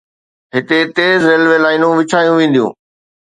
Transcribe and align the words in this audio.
هتي 0.55 0.79
تيز 0.95 1.21
ريلوي 1.29 1.57
لائينون 1.63 1.93
وڇايون 1.99 2.33
وينديون. 2.37 2.71